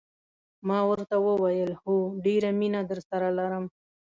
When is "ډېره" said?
2.25-2.49